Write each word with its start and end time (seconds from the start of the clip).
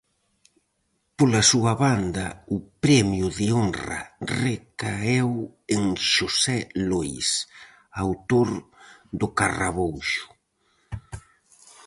Pola 1.17 1.41
súa 1.51 1.73
banda, 1.83 2.27
o 2.55 2.57
premio 2.83 3.27
de 3.37 3.45
honra 3.57 4.01
recaeu 4.43 5.29
en 5.75 5.83
Xosé 6.13 6.59
Lois, 6.89 7.29
autor 8.03 8.49
do 9.19 9.27
Carrabouxo. 9.39 10.25